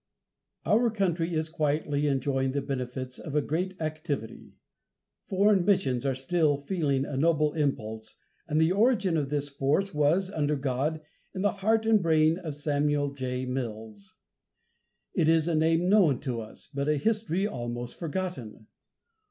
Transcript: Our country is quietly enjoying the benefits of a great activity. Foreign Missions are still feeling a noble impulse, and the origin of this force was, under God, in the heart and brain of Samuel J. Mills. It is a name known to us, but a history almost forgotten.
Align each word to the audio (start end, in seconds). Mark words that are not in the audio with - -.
Our 0.65 0.89
country 0.89 1.35
is 1.35 1.47
quietly 1.47 2.07
enjoying 2.07 2.53
the 2.53 2.61
benefits 2.63 3.19
of 3.19 3.35
a 3.35 3.41
great 3.43 3.79
activity. 3.79 4.55
Foreign 5.27 5.63
Missions 5.63 6.07
are 6.07 6.15
still 6.15 6.57
feeling 6.57 7.05
a 7.05 7.15
noble 7.15 7.53
impulse, 7.53 8.15
and 8.47 8.59
the 8.59 8.71
origin 8.71 9.15
of 9.15 9.29
this 9.29 9.47
force 9.47 9.93
was, 9.93 10.31
under 10.31 10.55
God, 10.55 11.01
in 11.35 11.43
the 11.43 11.51
heart 11.51 11.85
and 11.85 12.01
brain 12.01 12.39
of 12.39 12.55
Samuel 12.55 13.13
J. 13.13 13.45
Mills. 13.45 14.15
It 15.13 15.29
is 15.29 15.47
a 15.47 15.53
name 15.53 15.87
known 15.87 16.19
to 16.21 16.41
us, 16.41 16.65
but 16.73 16.89
a 16.89 16.97
history 16.97 17.45
almost 17.45 17.93
forgotten. 17.95 18.65